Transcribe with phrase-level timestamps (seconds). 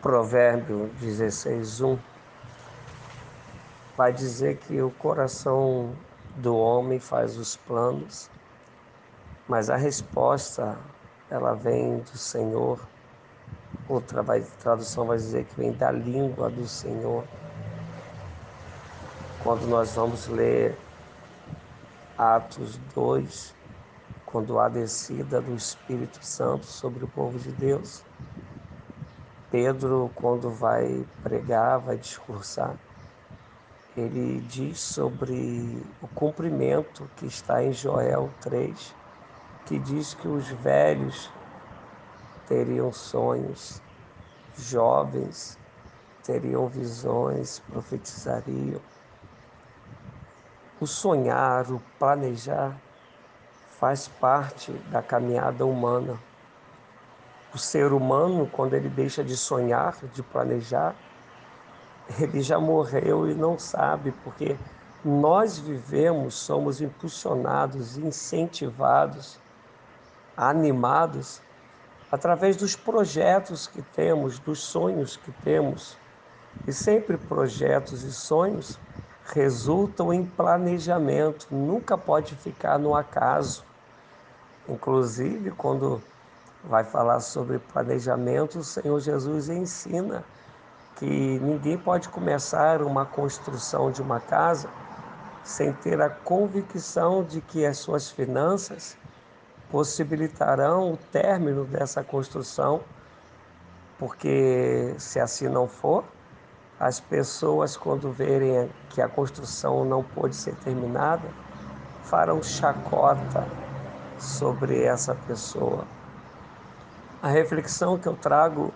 [0.00, 1.98] Provérbio 16:1
[3.96, 5.92] vai dizer que o coração
[6.36, 8.30] do homem faz os planos,
[9.48, 10.78] mas a resposta
[11.28, 12.78] ela vem do Senhor.
[13.88, 17.24] Outra vai, tradução vai dizer que vem da língua do Senhor.
[19.42, 20.78] Quando nós vamos ler
[22.16, 23.52] Atos 2,
[24.24, 28.04] quando há descida do Espírito Santo sobre o povo de Deus,
[29.50, 32.74] Pedro, quando vai pregar, vai discursar,
[33.96, 38.94] ele diz sobre o cumprimento que está em Joel 3,
[39.66, 41.30] que diz que os velhos
[42.46, 43.82] teriam sonhos,
[44.56, 45.58] jovens
[46.28, 48.82] teriam visões, profetizariam.
[50.78, 52.76] O sonhar, o planejar,
[53.80, 56.18] faz parte da caminhada humana.
[57.54, 60.94] O ser humano, quando ele deixa de sonhar, de planejar,
[62.20, 64.56] ele já morreu e não sabe, porque
[65.04, 69.38] nós vivemos, somos impulsionados, incentivados,
[70.36, 71.40] animados
[72.10, 75.96] através dos projetos que temos, dos sonhos que temos.
[76.66, 78.78] E sempre projetos e sonhos
[79.32, 83.64] resultam em planejamento, nunca pode ficar no acaso.
[84.68, 86.02] Inclusive, quando
[86.68, 90.22] vai falar sobre planejamento, o Senhor Jesus ensina
[90.96, 94.68] que ninguém pode começar uma construção de uma casa
[95.42, 98.98] sem ter a convicção de que as suas finanças
[99.70, 102.82] possibilitarão o término dessa construção,
[103.98, 106.04] porque se assim não for,
[106.78, 111.28] as pessoas, quando verem que a construção não pode ser terminada,
[112.02, 113.46] farão chacota
[114.18, 115.97] sobre essa pessoa.
[117.20, 118.72] A reflexão que eu trago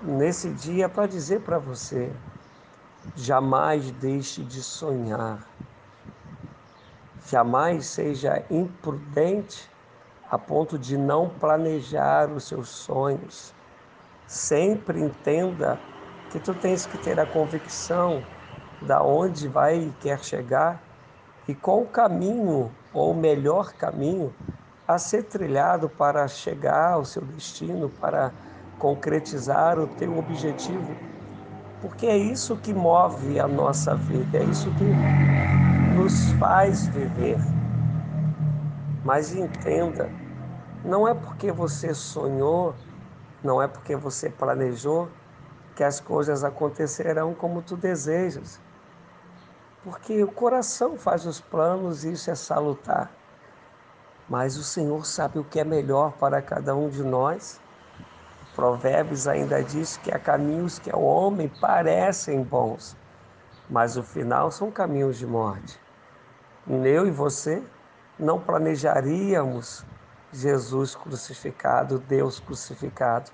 [0.00, 2.10] nesse dia para dizer para você:
[3.14, 5.46] jamais deixe de sonhar,
[7.28, 9.70] jamais seja imprudente
[10.30, 13.52] a ponto de não planejar os seus sonhos.
[14.26, 15.78] Sempre entenda
[16.30, 18.24] que tu tens que ter a convicção
[18.80, 20.82] da onde vai e quer chegar
[21.46, 24.34] e qual o caminho ou o melhor caminho
[24.94, 28.32] a ser trilhado para chegar ao seu destino, para
[28.78, 31.04] concretizar o teu objetivo,
[31.80, 34.84] porque é isso que move a nossa vida, é isso que
[35.86, 37.38] nos faz viver.
[39.04, 40.16] Mas entenda,
[40.82, 42.74] não é porque você sonhou,
[43.42, 45.08] não é porque você planejou
[45.74, 48.64] que as coisas acontecerão como tu desejas.
[49.82, 53.19] Porque o coração faz os planos e isso é salutar.
[54.30, 57.60] Mas o Senhor sabe o que é melhor para cada um de nós
[58.54, 62.96] Provérbios ainda diz que há caminhos que ao homem parecem bons,
[63.68, 65.80] mas o final são caminhos de morte.
[66.68, 67.62] Eu e você
[68.18, 69.84] não planejaríamos
[70.32, 73.30] Jesus crucificado, Deus crucificado,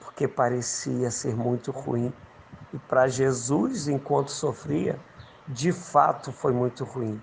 [0.00, 2.12] porque parecia ser muito ruim.
[2.72, 4.96] E para Jesus, enquanto sofria,
[5.48, 7.20] de fato foi muito ruim.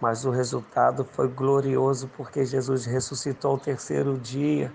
[0.00, 4.72] Mas o resultado foi glorioso, porque Jesus ressuscitou ao terceiro dia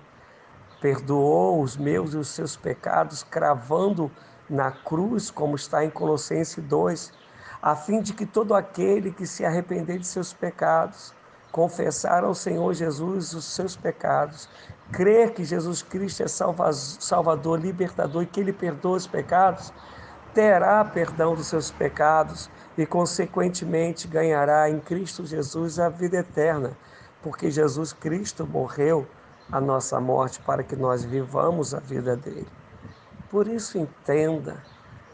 [0.83, 4.11] perdoou os meus e os seus pecados, cravando
[4.49, 7.13] na cruz, como está em Colossenses 2,
[7.61, 11.13] a fim de que todo aquele que se arrepender de seus pecados,
[11.53, 14.49] confessar ao Senhor Jesus os seus pecados,
[14.91, 19.71] crer que Jesus Cristo é Salvador, libertador e que Ele perdoa os pecados,
[20.33, 26.71] terá perdão dos seus pecados e, consequentemente, ganhará em Cristo Jesus a vida eterna,
[27.21, 29.07] porque Jesus Cristo morreu
[29.51, 32.47] a nossa morte para que nós vivamos a vida dele.
[33.29, 34.57] Por isso, entenda,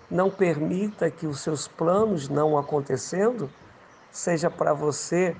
[0.09, 3.49] não permita que os seus planos não acontecendo
[4.11, 5.35] seja para você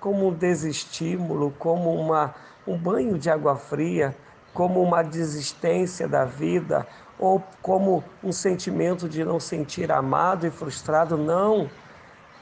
[0.00, 2.34] como um desestímulo, como uma,
[2.66, 4.16] um banho de água fria,
[4.52, 6.86] como uma desistência da vida
[7.18, 11.16] ou como um sentimento de não sentir amado e frustrado.
[11.16, 11.70] Não.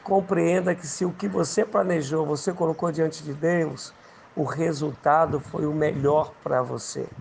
[0.03, 3.93] Compreenda que se o que você planejou, você colocou diante de Deus,
[4.35, 7.12] o resultado foi o melhor para você.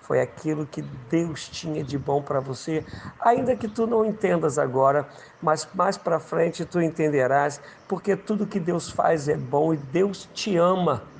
[0.00, 2.86] Foi aquilo que Deus tinha de bom para você,
[3.20, 5.08] ainda que tu não entendas agora,
[5.40, 10.26] mas mais para frente tu entenderás, porque tudo que Deus faz é bom e Deus
[10.32, 11.10] te ama.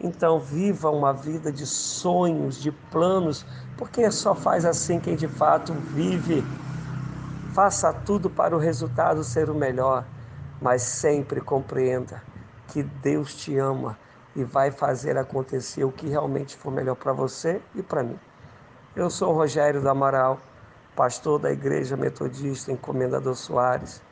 [0.00, 3.44] Então viva uma vida de sonhos, de planos,
[3.76, 6.42] porque só faz assim quem de fato vive.
[7.52, 10.06] Faça tudo para o resultado ser o melhor,
[10.60, 12.22] mas sempre compreenda
[12.68, 13.98] que Deus te ama
[14.34, 18.18] e vai fazer acontecer o que realmente for melhor para você e para mim.
[18.94, 20.38] Eu sou Rogério do Amaral,
[20.96, 24.02] pastor da Igreja Metodista Encomendador Soares.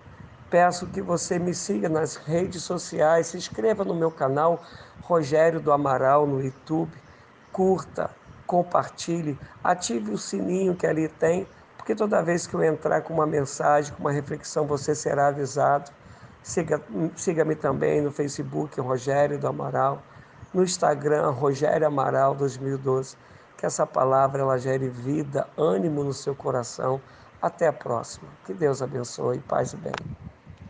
[0.51, 4.63] Peço que você me siga nas redes sociais, se inscreva no meu canal
[5.03, 6.93] Rogério do Amaral no YouTube,
[7.53, 8.11] curta,
[8.47, 11.47] compartilhe, ative o sininho que ali tem,
[11.77, 15.91] porque toda vez que eu entrar com uma mensagem, com uma reflexão, você será avisado.
[16.43, 20.03] Siga-me siga também no Facebook, Rogério do Amaral,
[20.53, 23.17] no Instagram, Rogério Amaral 2012.
[23.57, 27.03] Que essa palavra ela gere vida, ânimo no seu coração.
[27.41, 28.31] Até a próxima.
[28.45, 29.41] Que Deus abençoe.
[29.41, 30.38] Paz e bem.